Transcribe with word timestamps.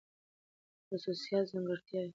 خصوصيات 0.87 1.45
√ 1.49 1.49
ځانګړتياوې 1.51 2.09